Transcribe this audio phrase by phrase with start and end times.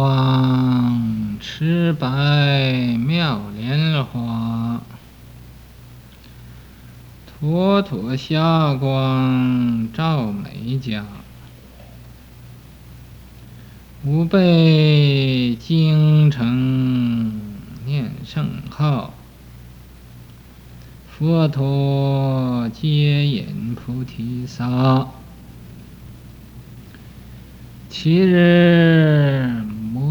[0.00, 4.80] 青黄赤白妙莲花，
[7.26, 11.04] 妥妥霞光照美家。
[14.02, 17.38] 吾辈精诚
[17.84, 19.12] 念圣号，
[21.10, 25.08] 佛陀接引菩提萨。
[27.90, 29.52] 七日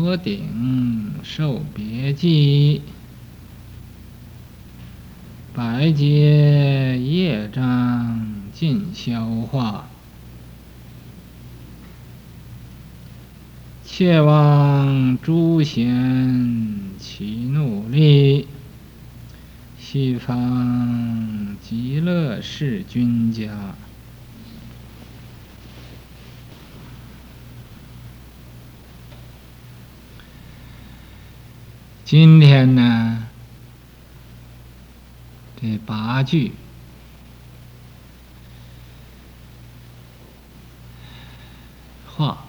[0.09, 2.81] 摩顶受别记，
[5.53, 8.19] 白劫业障
[8.51, 9.87] 尽消化。
[13.85, 18.47] 切望诸贤齐努力，
[19.77, 23.75] 西方极乐世君家。
[32.09, 33.27] 今天呢，
[35.61, 36.53] 这八句
[42.07, 42.45] 话，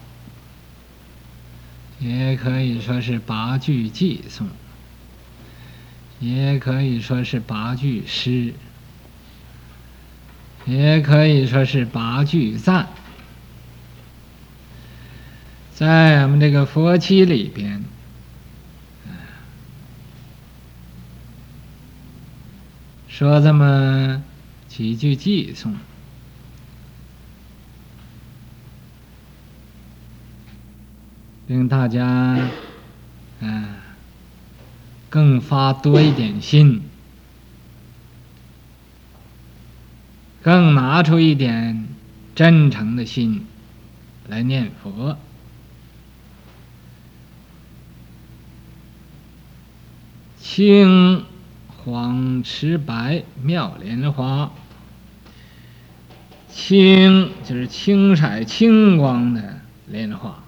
[1.98, 4.48] 也可以说是八句偈颂，
[6.20, 8.55] 也可以说是八句诗，
[10.64, 12.88] 也可以说是八句赞，
[15.75, 17.84] 在我们这个佛七里边。
[23.20, 24.24] 说这么
[24.66, 25.76] 几句偈颂，
[31.46, 32.48] 令大家
[33.41, 33.74] 嗯
[35.10, 36.80] 更发多一点心，
[40.41, 41.88] 更拿出一点
[42.34, 43.44] 真诚的心
[44.28, 45.19] 来念佛，
[50.38, 51.26] 清。
[51.90, 54.52] 黄、赤、白妙莲花，
[56.48, 59.58] 青就是青色青光的
[59.88, 60.44] 莲花，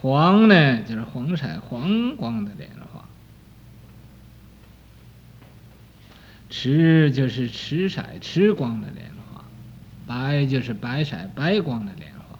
[0.00, 3.04] 黄呢就是黄色黄光的莲花，
[6.48, 9.44] 赤就是赤色赤光的莲花，
[10.06, 12.38] 白就是白色白光的莲花。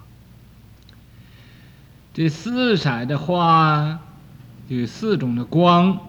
[2.14, 4.00] 这四色的花
[4.69, 6.08] 有四种的光。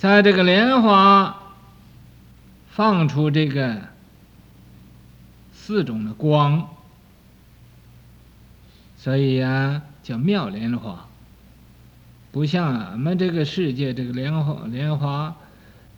[0.00, 1.36] 在这个莲花
[2.70, 3.82] 放出这个
[5.52, 6.70] 四种的光，
[8.96, 11.06] 所以呀、叫妙莲花。
[12.32, 15.36] 不像俺们这个世界这个莲花，莲花，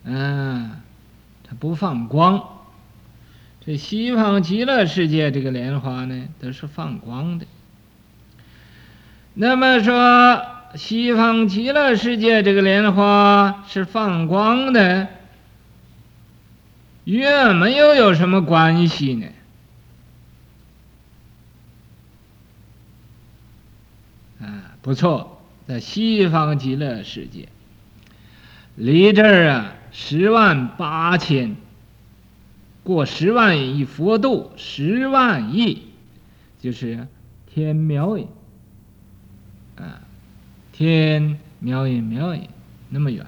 [0.02, 0.72] 嗯，
[1.44, 2.42] 它不放光。
[3.64, 7.46] 这西方极乐世界这个莲花呢，都是放光的。
[9.34, 10.44] 那么说。
[10.74, 15.08] 西方极乐世界这个莲花是放光的，
[17.04, 19.26] 与我们又有什么关系呢？
[24.40, 27.48] 啊，不错，在西方极乐世界，
[28.74, 31.54] 离这儿啊十万八千，
[32.82, 35.88] 过十万亿佛度，十万亿
[36.60, 37.06] 就是
[37.46, 38.26] 天苗也，
[40.72, 42.48] 天渺隐渺隐，
[42.88, 43.26] 那么远，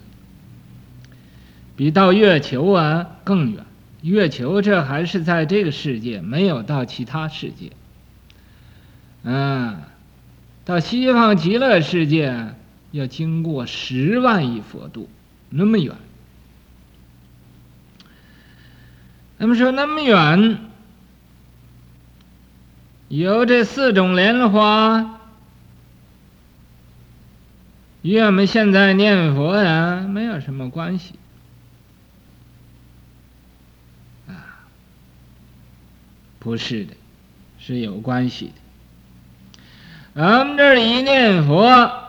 [1.76, 3.64] 比到月球啊更远。
[4.00, 7.70] 月球这还是在这个世界，没有到其他世界。
[9.22, 9.78] 嗯，
[10.64, 12.54] 到西方极乐世界
[12.90, 15.08] 要经过十万亿佛度，
[15.48, 15.94] 那么远。
[19.38, 20.58] 那么说那么远，
[23.08, 25.13] 有这四种莲花。
[28.04, 31.14] 与我们现在念佛呀，没有什么关系，
[34.28, 34.68] 啊，
[36.38, 36.94] 不是的，
[37.58, 38.52] 是有关系
[40.14, 40.22] 的。
[40.22, 42.04] 俺们这一念佛，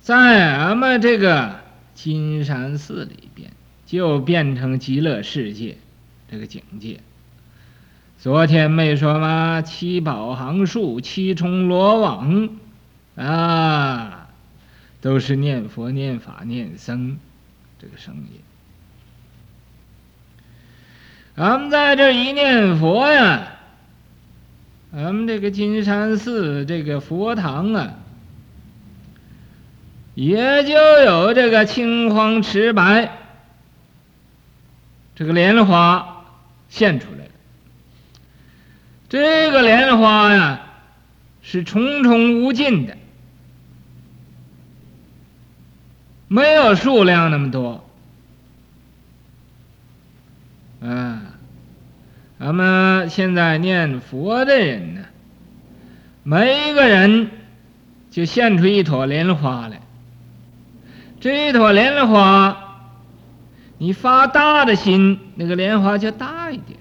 [0.00, 1.60] 在俺们这个
[1.94, 3.52] 金山寺里边，
[3.84, 5.76] 就变成极乐世界
[6.30, 7.00] 这个境界。
[8.20, 9.62] 昨天没说吗？
[9.62, 12.48] 七宝行树，七重罗网，
[13.14, 14.26] 啊，
[15.00, 17.20] 都是念佛、念法、念僧，
[17.78, 18.40] 这个声音。
[21.36, 23.52] 俺们在这一念佛呀，
[24.92, 27.94] 俺们这个金山寺这个佛堂啊，
[30.16, 30.74] 也就
[31.04, 33.16] 有这个青黄赤白
[35.14, 36.24] 这个莲花
[36.68, 37.30] 现出来了。
[39.08, 40.60] 这个莲花呀，
[41.40, 42.96] 是重重无尽的，
[46.28, 47.84] 没有数量那么多。
[50.82, 51.22] 啊，
[52.38, 55.00] 咱们现在念佛的人呢，
[56.22, 57.30] 每一个人
[58.10, 59.80] 就献出一朵莲花来。
[61.20, 62.56] 这一朵莲花，
[63.78, 66.78] 你发大的心，那个莲花就大一点。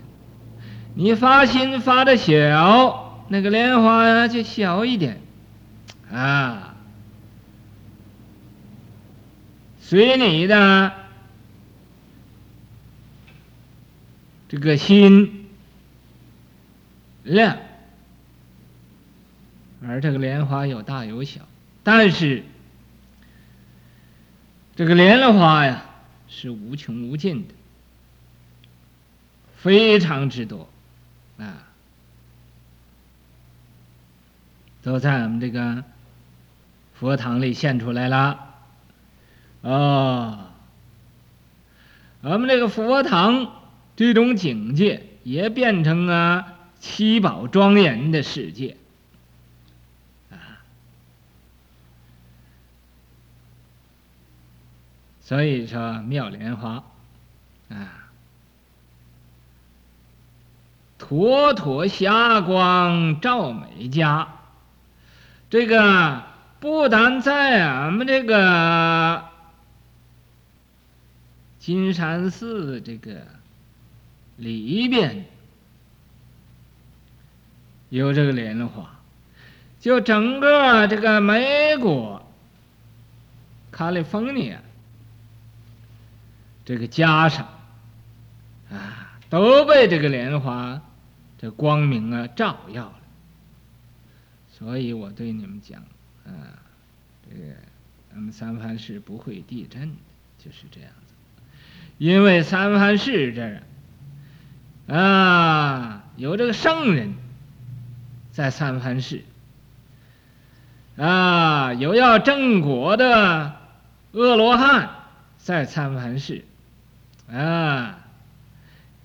[0.99, 5.21] 你发心发的小，那个莲花呀就小一点，
[6.11, 6.75] 啊，
[9.79, 10.91] 随你的
[14.49, 15.45] 这个心
[17.21, 17.59] 量，
[19.85, 21.41] 而这个莲花有大有小，
[21.83, 22.43] 但是
[24.75, 25.85] 这个莲花呀
[26.27, 27.53] 是无穷无尽的，
[29.57, 30.67] 非常之多。
[31.37, 31.67] 啊，
[34.81, 35.83] 都在我们这个
[36.95, 38.55] 佛堂里现出来了。
[39.61, 40.47] 哦，
[42.21, 43.61] 我们这个佛堂
[43.95, 48.77] 这种境界也变成啊七宝庄严的世界。
[50.31, 50.65] 啊，
[55.21, 56.83] 所以说妙莲花，
[57.69, 58.06] 啊。
[60.97, 64.27] 妥妥霞光照美家，
[65.49, 66.23] 这个
[66.59, 69.23] 不但在俺们这个
[71.59, 73.27] 金山寺这个
[74.37, 75.25] 里边
[77.89, 78.99] 有这个莲花，
[79.79, 82.25] 就整个这个美国、
[83.71, 84.59] 加利福尼亚
[86.65, 87.47] 这个加上，
[89.29, 90.81] 都被这个莲花。
[91.39, 92.93] 这光明啊，照耀了。
[94.49, 95.83] 所以我对你们讲，
[96.25, 96.57] 啊，
[97.29, 97.53] 这个
[98.11, 99.95] 咱们三藩市不会地震的，
[100.39, 101.13] 就是这样子。
[101.99, 103.61] 因为三藩市这儿
[104.95, 107.13] 啊，有这个圣人，
[108.31, 109.23] 在三藩市
[110.97, 113.55] 啊，有要正果的阿
[114.11, 114.89] 罗汉
[115.37, 116.45] 在三藩市
[117.31, 118.06] 啊，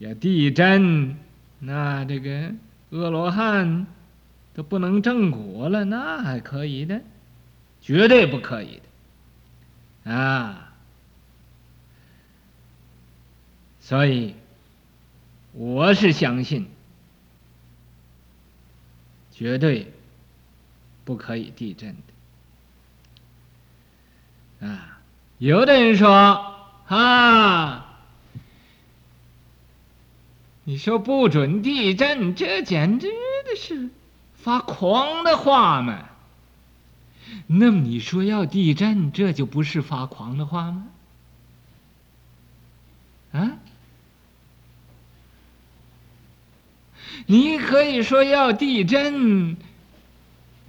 [0.02, 1.16] 要地震。
[1.60, 2.52] 那这个
[2.90, 3.86] 阿罗汉
[4.52, 7.00] 都不能正果了，那还可以的？
[7.80, 8.80] 绝对不可以
[10.04, 10.72] 的啊！
[13.80, 14.34] 所以
[15.52, 16.66] 我是相信，
[19.32, 19.92] 绝对
[21.04, 21.96] 不可以地震
[24.60, 25.00] 的啊！
[25.38, 26.12] 有的人说
[26.86, 27.91] 啊。
[30.64, 33.90] 你说不准地震，这简直的是
[34.34, 36.08] 发狂的话嘛！
[37.46, 40.86] 那么你说要地震，这就不是发狂的话吗？
[43.32, 43.58] 啊？
[47.26, 49.56] 你可以说要地震，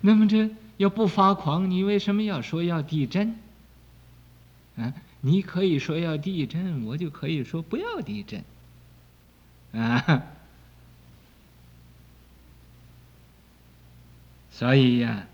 [0.02, 3.36] 那么这要不发狂，你为什么要说要地震？
[4.76, 4.94] 啊？
[5.22, 8.44] 你可以说要地震，我就可以说不要地震。
[9.74, 10.24] 啊，
[14.52, 15.26] 所以呀、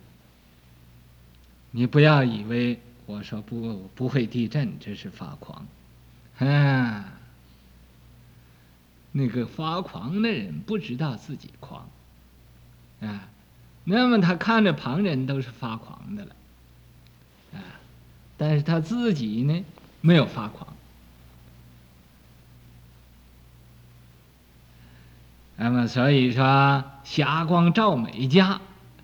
[1.72, 5.68] 你不要以为我说不不会地震，这是发狂，
[6.38, 7.20] 啊，
[9.12, 11.90] 那个发狂的人不知道自己狂，
[13.02, 13.28] 啊，
[13.84, 16.36] 那么他看着旁人都是发狂的了，
[17.56, 17.60] 啊，
[18.38, 19.66] 但是他自己呢，
[20.00, 20.74] 没有发狂。
[25.62, 28.62] 那么所以说，霞光照美家，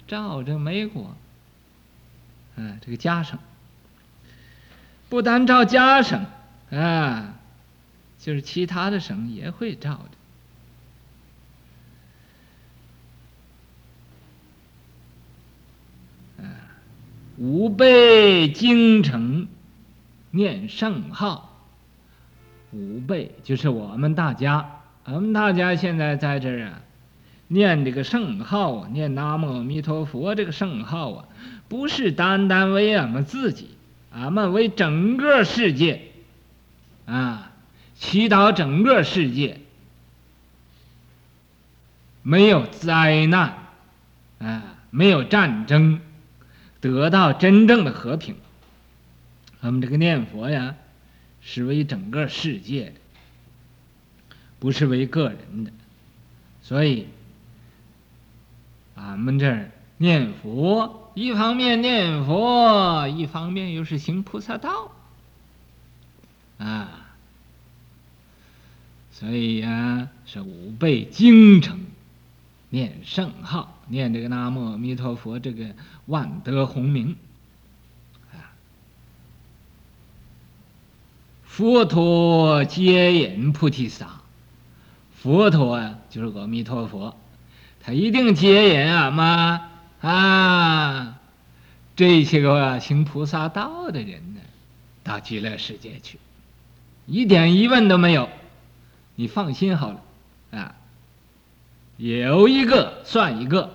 [0.07, 1.13] 照着美国，
[2.55, 3.38] 嗯，这个家省，
[5.09, 6.25] 不单照家省，
[6.71, 7.33] 啊，
[8.19, 10.00] 就是其他的省也会照
[16.38, 16.45] 的。
[16.45, 16.55] 啊，
[17.38, 19.50] 吾辈京城
[20.31, 21.59] 念圣号，
[22.71, 24.71] 吾辈就是我们大家。
[25.05, 26.81] 我们大家现在在这儿啊，
[27.47, 31.25] 念这个圣号啊，念南无阿弥陀佛这个圣号啊，
[31.67, 33.69] 不是单单为俺们自己，
[34.12, 36.01] 俺们为整个世界
[37.05, 37.51] 啊，
[37.95, 39.59] 祈祷整个世界
[42.24, 43.57] 没有灾难
[44.39, 46.00] 啊，没有战争，
[46.81, 48.35] 得到真正的和平。
[49.59, 50.74] 我们这个念佛呀，
[51.41, 52.93] 是为整个世界。
[54.65, 55.72] 不是为个人的，
[56.63, 57.05] 所以
[58.95, 64.91] 俺们这儿念佛，一方面念佛，一方面又是行菩萨道，
[66.57, 67.13] 啊，
[69.12, 71.86] 所以呀、是五倍精诚，
[72.72, 75.75] 念圣号，念这个南无阿弥陀佛这个
[76.07, 77.15] 万德洪名，
[78.34, 78.50] 啊，
[81.43, 84.22] 佛陀接引菩提萨，
[85.25, 87.17] 佛陀啊，就是阿弥陀佛。
[87.82, 89.60] 他一定接引俺们
[90.00, 91.20] 啊，
[91.96, 94.41] 这些个行菩萨道的人呢，
[95.03, 96.20] 到极乐世界去，
[97.08, 98.29] 一点疑问都没有，
[99.15, 100.03] 你放心好了
[100.51, 100.75] 啊。
[101.98, 103.74] 有一个算一个，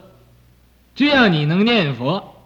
[0.95, 2.37] 只要你能念佛，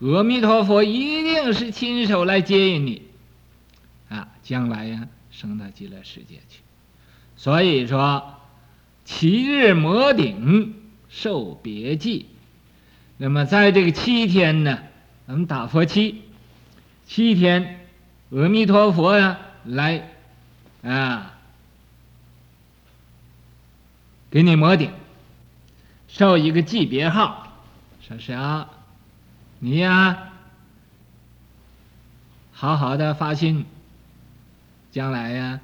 [0.00, 3.02] 阿弥陀佛一定是亲手来接引你
[4.08, 6.58] 啊，将来呀升到极乐世界去。
[7.42, 8.38] 所以说，
[9.04, 10.78] 七日摩顶。
[11.14, 12.24] 受别记，
[13.18, 14.78] 那么在这个七天呢，
[15.26, 16.22] 我们打佛七，
[17.06, 17.86] 七天，
[18.30, 20.08] 阿弥陀佛呀来
[20.82, 21.34] 啊，
[24.30, 24.90] 给你摩顶，
[26.08, 27.58] 受一个记别号，
[28.00, 28.70] 说是啊，
[29.58, 30.32] 你呀，
[32.52, 33.66] 好好的发心，
[34.90, 35.60] 将来呀，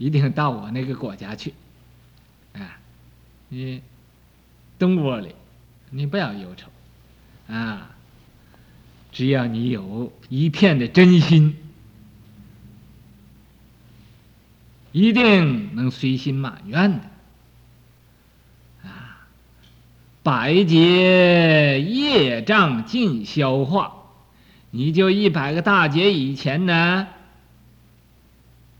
[0.00, 1.54] 一定到我那个国家去，
[2.54, 2.76] 啊，
[3.50, 3.80] 你。
[4.78, 5.34] 东窝里，
[5.90, 6.70] 你不要忧愁，
[7.54, 7.90] 啊，
[9.12, 11.54] 只要你有一片的真心，
[14.92, 17.00] 一定能随心满愿的，
[18.88, 19.28] 啊，
[20.22, 23.92] 百劫业障尽消化，
[24.70, 27.06] 你就一百个大劫以前呢，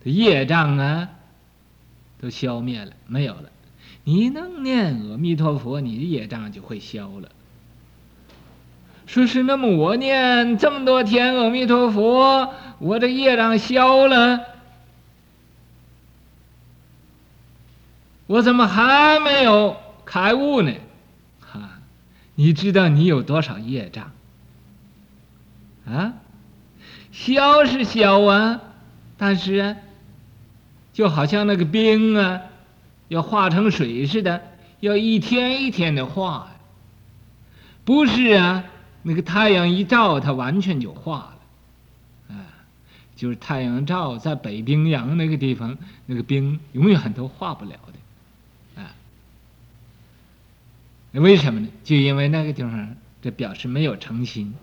[0.05, 1.09] 业障啊，
[2.21, 3.51] 都消灭了，没有了。
[4.05, 7.29] 你能念阿弥陀佛，你的业障就会消了。
[9.07, 14.41] 说是那么，我念这么多天阿弥陀佛，我的业障消了，
[18.27, 20.73] 我怎么还没有开悟呢？
[21.41, 21.81] 哈，
[22.37, 24.13] 你知道你有多少业障？
[25.87, 26.15] 啊，
[27.11, 28.61] 消是消啊，
[29.19, 29.77] 但是啊，
[31.01, 32.43] 就好像那个冰啊。
[33.09, 34.41] 要化成水似的，
[34.79, 36.53] 要一天一天的化，
[37.85, 38.63] 不是啊？
[39.03, 41.35] 那个太阳一照，它完全就化
[42.29, 42.47] 了，啊，
[43.17, 45.77] 就是太阳照在北冰洋那个地方，
[46.07, 47.81] 那个冰永远都化不了
[48.77, 48.95] 的，啊，
[51.11, 51.69] 为什么呢？
[51.83, 54.55] 就因为那个地方，这表示没有诚心，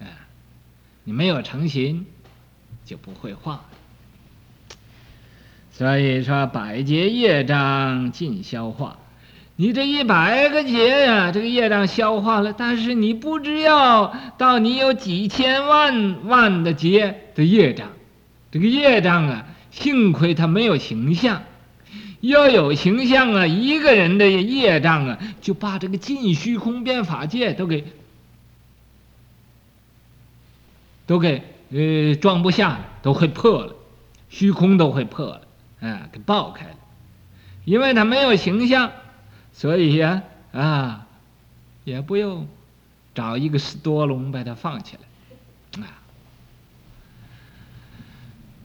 [0.00, 0.08] 啊，
[1.04, 2.06] 你没有诚心，
[2.86, 3.62] 就不会化。
[5.76, 8.96] 所以说，百劫业障尽消化，
[9.56, 17.88] 你这一百个劫呀，这个业障消化了，但是你不知道到你有几千万万的劫的业障，
[18.52, 21.42] 这个业障啊，幸亏它没有形象，
[22.20, 27.84] 要有形象啊，一个人的业障啊，就把这个尽虚空遍法界都给
[31.06, 33.74] 都给呃装不下了，都会破了，
[34.28, 35.40] 虚空都会破了。
[35.84, 36.76] 啊，给爆开了，
[37.66, 38.90] 因为他没有形象，
[39.52, 40.22] 所以呀，
[40.52, 41.06] 啊，
[41.84, 42.48] 也不用
[43.14, 44.96] 找一个石多龙把它放起
[45.76, 45.86] 来，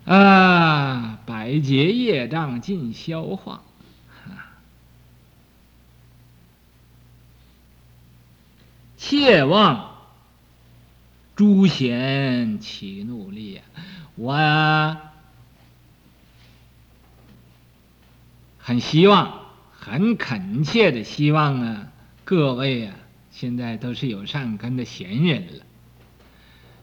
[0.05, 3.61] 啊，啊，百劫业障尽消化，
[4.25, 4.55] 啊，
[8.97, 9.91] 切望
[11.35, 13.61] 诸贤起怒力，
[14.15, 14.33] 我
[18.69, 21.88] 很希望，很恳切的希望啊，
[22.23, 22.93] 各位啊，
[23.31, 25.43] 现在都是有善根的贤人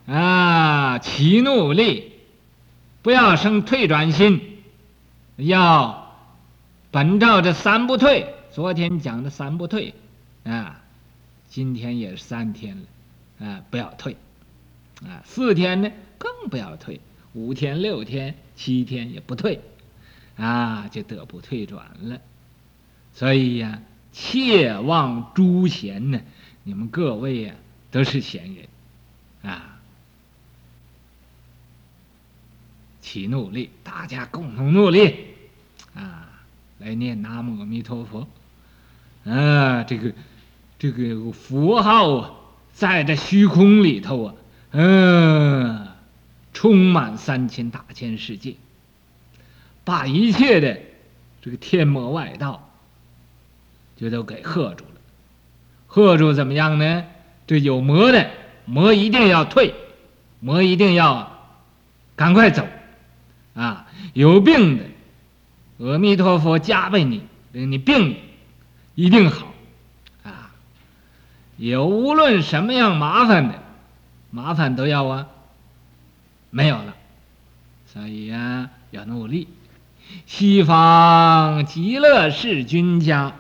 [0.09, 2.11] 了，啊，齐努力，
[3.03, 4.41] 不要生退转心，
[5.37, 6.13] 要
[6.91, 8.35] 本照这三不退。
[8.51, 9.95] 昨天讲的三不退，
[10.43, 10.83] 啊，
[11.47, 14.17] 今天也是三天了，啊，不要退，
[15.05, 17.01] 啊，四天呢更不要退，
[17.33, 19.61] 五天、六天、七天也不退。
[20.37, 22.21] 啊，就得不退转了，
[23.15, 23.81] 所以呀，
[24.13, 26.21] 切望诸贤呢，
[26.63, 27.55] 你们各位呀，
[27.91, 28.67] 都是贤人，
[29.43, 29.79] 啊，
[33.01, 35.15] 起努力，大家共同努力，
[35.95, 36.29] 啊，
[36.81, 38.29] 来念南无阿弥陀佛，
[39.25, 40.13] 啊，这个
[40.79, 42.31] 这个佛号啊，
[42.75, 44.35] 在这虚空里头啊，
[44.73, 45.89] 嗯，
[46.53, 48.57] 充满三千大千世界。
[49.87, 50.81] 把一切的
[51.41, 52.69] 这个天魔外道，
[53.97, 55.01] 就都给喝住了，
[55.87, 57.05] 喝住怎么样呢？
[57.47, 58.29] 这有魔的，
[58.65, 59.75] 魔一定要退，
[60.41, 61.39] 魔一定要
[62.17, 62.67] 赶快走，
[63.55, 64.85] 啊，有病的，
[65.79, 68.17] 阿弥陀佛加倍你，你病
[68.97, 69.55] 一定好，
[70.25, 70.51] 啊，
[71.59, 73.63] 有无论什么样麻烦的，
[74.33, 75.29] 麻烦都要啊，
[76.51, 76.97] 没有了，
[77.87, 79.47] 所以呀、啊，要努力。
[80.27, 83.35] 西方极乐世君家，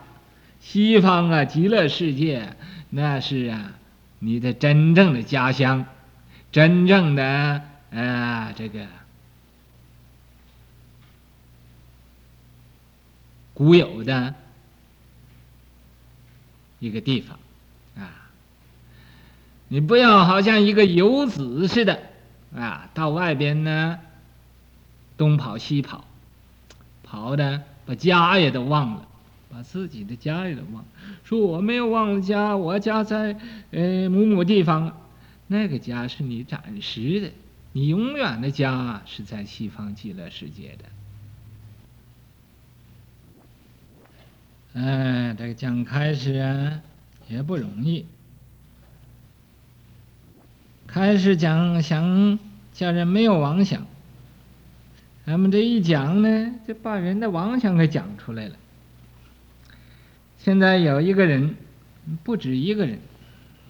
[0.60, 2.56] 西方啊，极乐世界，
[2.90, 3.72] 那是啊，
[4.20, 5.86] 你的真正的家乡，
[6.52, 8.86] 真正的啊、这个
[13.54, 14.34] 古有的
[16.78, 17.38] 一个地方
[17.96, 18.30] 啊，
[19.68, 22.00] 你不要好像一个游子似的
[22.54, 23.98] 啊，到外边呢，
[25.16, 26.04] 东跑西跑。
[27.06, 29.08] 跑的把家也都忘了，
[29.48, 30.84] 把自己的家也都忘。
[31.24, 33.36] 说我没有忘了家，我家在
[33.70, 35.00] 呃某某地方，
[35.46, 37.30] 那个家是你暂时的，
[37.72, 40.84] 你永远的家是在西方极乐世界的。
[44.80, 46.82] 哎，这个讲开始啊
[47.28, 48.04] 也不容易，
[50.86, 52.38] 开始讲想
[52.74, 53.86] 叫人没有妄想。
[55.26, 58.54] 咱们这一讲呢，就把人的妄想给讲出来了。
[60.38, 61.56] 现在有一个人，
[62.22, 63.00] 不止一个人，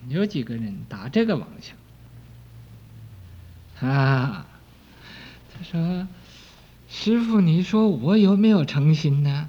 [0.08, 1.74] 有几个人打这个妄想。
[3.88, 4.46] 啊，
[5.54, 6.06] 他说
[6.90, 9.48] ：“师傅，你说我有没有诚心呢？”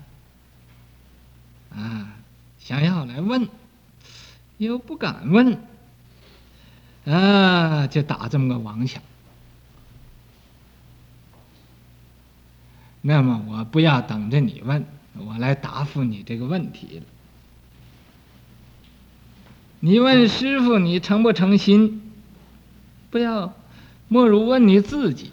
[1.76, 2.16] 啊，
[2.58, 3.50] 想要来问，
[4.58, 5.60] 又不敢问，
[7.06, 9.04] 啊，就打这么个妄想。
[13.02, 14.86] 那么我不要等着你问，
[15.18, 17.04] 我来答复你这个问题了。
[19.80, 22.12] 你问师傅，你诚不诚心？
[23.10, 23.54] 不要，
[24.08, 25.32] 莫如问你自己，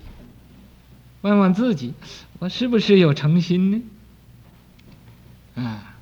[1.22, 1.94] 问问自己，
[2.38, 3.82] 我是不是有诚心呢？
[5.56, 5.96] 啊，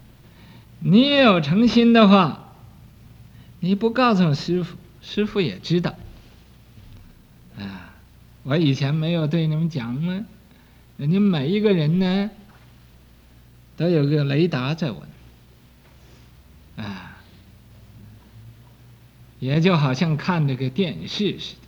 [0.81, 2.53] 你有诚心的话，
[3.61, 5.95] 你不告诉师傅，师傅也知道。
[7.59, 7.95] 啊，
[8.43, 10.25] 我以前没有对你们讲吗？
[11.03, 12.31] 人家每一个人呢，
[13.77, 15.01] 都有个雷达在闻，
[16.77, 17.17] 啊，
[19.41, 21.61] 也就好像看这个电视似的。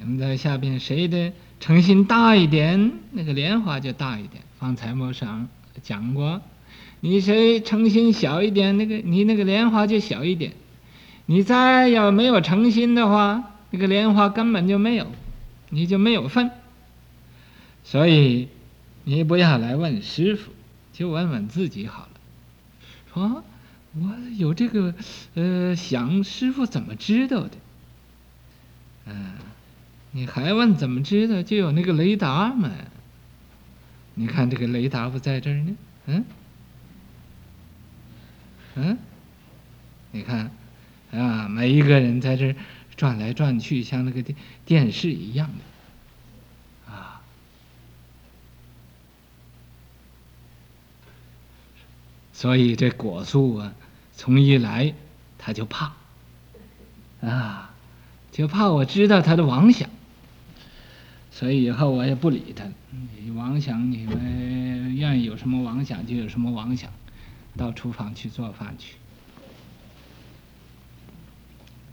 [0.00, 4.42] 我们在下边谁的诚心大一点，那个莲花就大一点。
[4.58, 5.46] 方才没上
[5.82, 6.40] 讲过，
[7.00, 10.54] 你谁诚心小一点，那个你那个莲花就小一点。
[11.26, 15.06] 你再要没有诚心的话，那个莲花根本就没有，
[15.68, 16.50] 你就没有份。
[17.84, 18.48] 所以，
[19.04, 20.52] 你不要来问师傅，
[20.92, 22.08] 就问问自己好了。
[23.12, 23.44] 说，
[23.94, 24.94] 我有这个，
[25.34, 27.50] 呃，想师傅怎么知道的？
[29.06, 29.32] 嗯、
[30.12, 31.42] 你还问怎么知道？
[31.42, 32.70] 就有那个雷达嘛。
[34.14, 35.76] 你看这个雷达不在这儿呢？
[36.06, 36.24] 嗯，
[38.76, 38.98] 嗯，
[40.12, 40.50] 你看，
[41.10, 42.56] 啊，每一个人在这儿
[42.96, 45.71] 转来转去，像那个电电视一样的。
[52.42, 53.72] 所以这果树啊，
[54.16, 54.94] 从一来
[55.38, 55.92] 他就怕，
[57.20, 57.70] 啊，
[58.32, 59.88] 就怕我知道他的妄想，
[61.30, 62.64] 所以以后我也不理他。
[63.36, 66.90] 妄想，你们愿意有什么妄想就有什么妄想，
[67.56, 68.96] 到厨房去做饭去。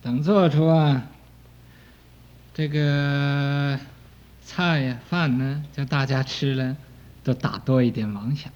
[0.02, 1.06] 等做出啊，
[2.56, 3.80] 这个
[4.44, 6.76] 菜呀饭呢，叫大家吃了，
[7.24, 8.52] 都打多一点妄想。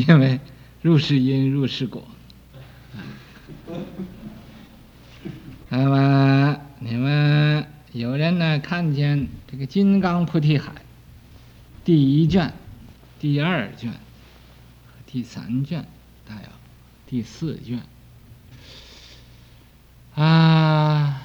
[0.08, 0.40] 因为
[0.82, 2.06] 入是因，入是果。
[5.68, 10.72] 那么你们有人呢看见这个《金刚菩提海》
[11.84, 12.52] 第一卷、
[13.20, 13.92] 第二卷、
[15.06, 15.84] 第三卷，
[16.26, 16.48] 还有
[17.06, 17.80] 第四卷
[20.14, 21.22] 啊？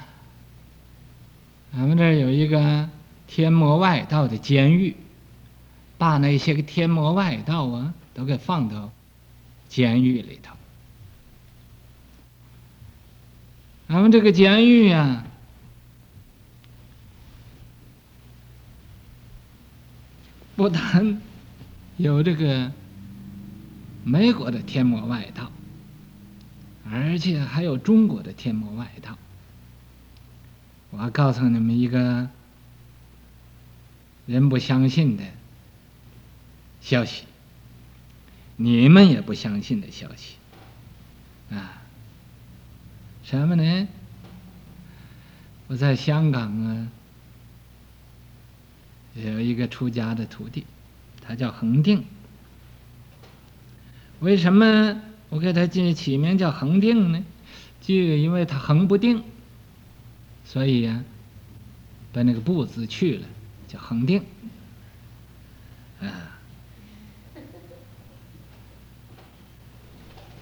[1.72, 2.88] 咱们这有一个
[3.26, 4.94] 天魔外道的监狱，
[5.98, 7.94] 把那些个天魔外道啊。
[8.16, 8.90] 都给放到
[9.68, 10.56] 监狱里头。
[13.88, 15.26] 咱们这个监狱呀，
[20.56, 21.20] 不但
[21.98, 22.72] 有这个
[24.02, 25.52] 美国的天魔外道，
[26.90, 29.18] 而且还有中国的天魔外道。
[30.88, 32.30] 我告诉你们一个
[34.24, 35.24] 人不相信的
[36.80, 37.26] 消息。
[38.56, 40.36] 你们也不相信的消息，
[41.50, 41.82] 啊，
[43.22, 43.88] 什么呢？
[45.68, 46.88] 我在香港啊，
[49.14, 50.64] 有一个出家的徒弟，
[51.20, 52.04] 他叫恒定。
[54.20, 57.22] 为什么我给他起起名叫恒定呢？
[57.82, 59.22] 就因为他恒不定，
[60.46, 61.04] 所以呀，
[62.12, 63.26] 把那个不字去了，
[63.68, 64.24] 叫恒定。
[66.00, 66.35] 啊。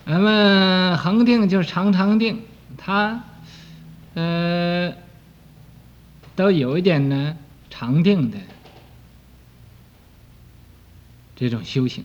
[0.07, 2.43] 那么恒定就是常常定，
[2.77, 3.25] 他
[4.13, 4.93] 呃
[6.37, 7.37] 都有一点呢
[7.71, 8.39] 常定的
[11.35, 12.05] 这种修行，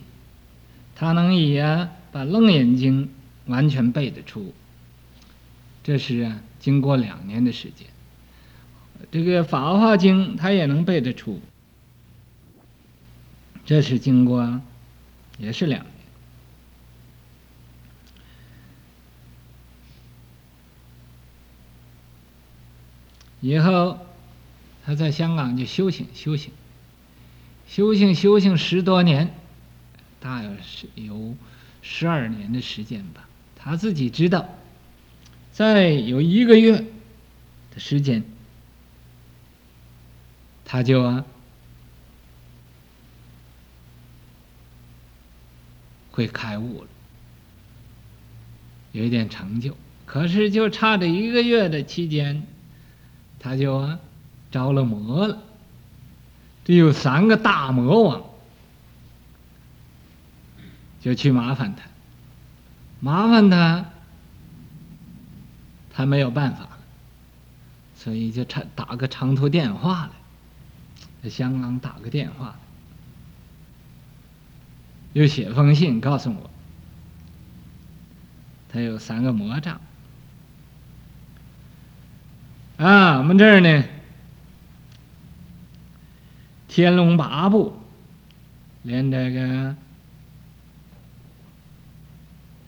[0.96, 3.06] 他能以啊把《楞严经》
[3.46, 4.54] 完全背得出，
[5.84, 7.86] 这是啊经过两年的时间。
[9.10, 11.40] 这个《法华经》他也能背得出，
[13.64, 14.60] 这是经过
[15.38, 15.90] 也是两年。
[23.40, 23.98] 以后，
[24.84, 26.52] 他在香港就修行修行，
[27.66, 29.34] 修行修行十多年，
[30.20, 31.34] 大约是有
[31.80, 33.26] 十二年的时间吧。
[33.56, 34.48] 他自己知道，
[35.52, 36.84] 再有一个月
[37.70, 38.24] 的时间，
[40.66, 41.24] 他就啊
[46.10, 46.88] 会开悟了，
[48.92, 49.76] 有一点成就。
[50.04, 52.46] 可是就差这一个月的期间。
[53.40, 53.98] 他就
[54.50, 55.42] 着了魔了，
[56.62, 58.22] 这有三个大魔王，
[61.00, 61.84] 就去麻烦他，
[63.00, 63.86] 麻烦他，
[65.90, 66.78] 他没有办法了，
[67.96, 70.12] 所以就长打个长途电话来，
[71.22, 72.56] 在香港打个电话，
[75.14, 76.50] 又写封信告诉我，
[78.68, 79.80] 他有三个魔杖。
[82.80, 83.68] 啊，我们这儿呢，
[86.66, 87.72] 《天龙八部》，
[88.84, 89.76] 连这个，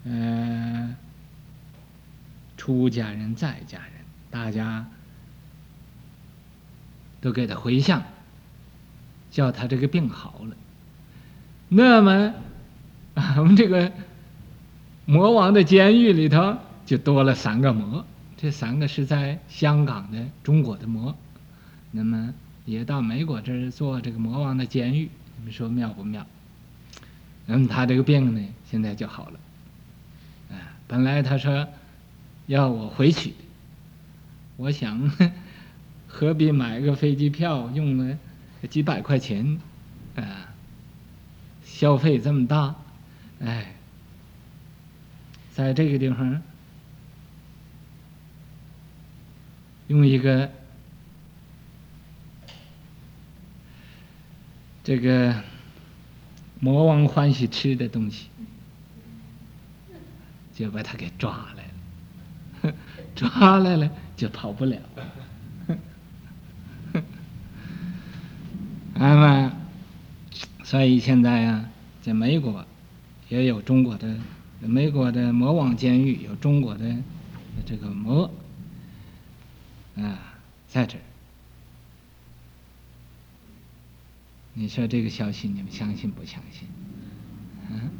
[0.04, 0.94] 呃，
[2.58, 3.92] 出家人、在家人，
[4.30, 4.84] 大家
[7.22, 8.02] 都给他回向，
[9.30, 10.54] 叫他这个病好了。
[11.70, 12.34] 那么，
[13.38, 13.90] 我们这个
[15.06, 18.04] 魔王的监狱里头就多了三个魔。
[18.42, 21.16] 这三个是在香港的中国的魔，
[21.92, 26.26] 那么也到美国这儿做这个魔王的监狱，你们说妙不妙？
[27.46, 29.38] 那么他这个病呢，现在就好了。
[30.50, 31.68] 啊，本来他说
[32.48, 33.32] 要我回去，
[34.56, 35.08] 我想
[36.08, 38.18] 何必买个飞机票，用了
[38.68, 39.60] 几百块钱，
[40.16, 40.48] 啊，
[41.64, 42.74] 消费这么大，
[43.38, 43.76] 哎，
[45.52, 46.42] 在这个地方。
[49.92, 50.50] 用一个
[54.82, 55.34] 这个
[56.60, 58.28] 魔王欢喜吃的东西，
[60.54, 61.64] 就把他给抓来
[62.70, 62.74] 了，
[63.14, 64.78] 抓来了就跑不了。
[68.94, 69.52] 那么，
[70.64, 71.68] 所以现在呀，
[72.00, 72.64] 在美国
[73.28, 74.16] 也有中国的，
[74.60, 76.96] 美国的魔王监狱有中国的
[77.66, 78.30] 这个魔。
[79.96, 80.18] 啊，
[80.68, 81.00] 在这儿，
[84.54, 86.68] 你说这个消息你们相信不相信？
[87.70, 87.90] 嗯，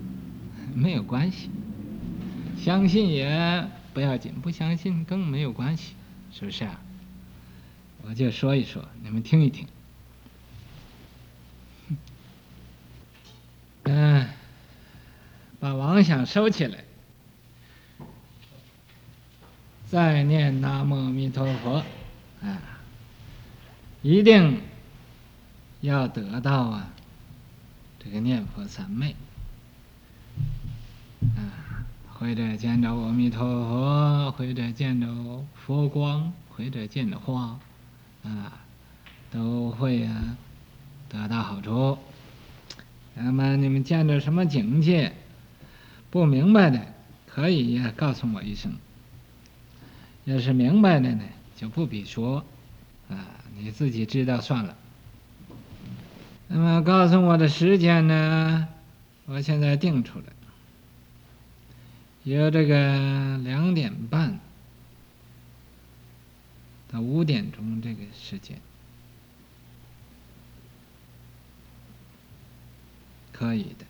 [0.74, 1.50] 没有关系，
[2.59, 5.94] 相信也不要紧，不相信更没有关系，
[6.33, 6.81] 是不是啊？
[8.02, 9.66] 我就说一说，你们听一听。
[13.85, 14.28] 嗯，
[15.61, 16.85] 把妄想收起来。
[19.92, 21.85] 再念南无阿弥陀佛，
[22.40, 22.62] 啊，
[24.00, 24.59] 一定
[25.83, 26.88] 要得到啊，
[28.02, 29.14] 这个念佛三昧，
[31.37, 35.07] 啊，或者见着阿弥陀佛，或者见着
[35.55, 37.59] 佛光，或者见着花，
[38.22, 38.61] 啊，
[39.31, 40.38] 都会啊
[41.11, 41.98] 得到好处。
[43.12, 45.12] 那么你们见着什么境界
[46.09, 46.81] 不明白的，
[47.26, 48.72] 可以呀告诉我一声。
[50.24, 51.24] 要是明白了呢，
[51.56, 52.44] 就不必说，
[53.08, 54.76] 啊，你自己知道算了。
[56.48, 58.68] 那么告诉我的时间呢？
[59.24, 60.24] 我现在定出来，
[62.24, 64.38] 有这个两点半
[66.90, 68.58] 到五点钟这个时间，
[73.32, 73.87] 可以的。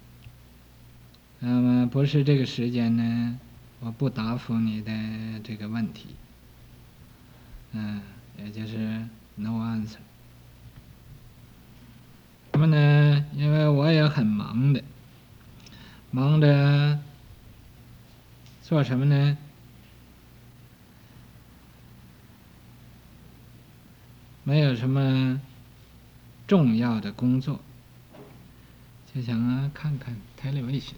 [1.41, 3.41] 那么不是这个时间呢，
[3.81, 4.93] 我不答复你的
[5.43, 6.15] 这个问题，
[7.73, 8.01] 嗯，
[8.39, 8.77] 也就是
[9.35, 9.97] no answer。
[12.53, 13.25] 什么呢？
[13.35, 14.85] 因为我也很忙的，
[16.11, 16.99] 忙着
[18.63, 19.39] 做什么呢？
[24.45, 25.41] 没有什么
[26.47, 27.61] 重要的工作，
[29.15, 30.95] 就想啊看看 television。